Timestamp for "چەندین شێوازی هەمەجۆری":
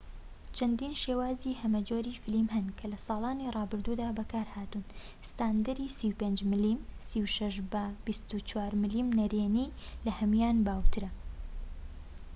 0.55-2.19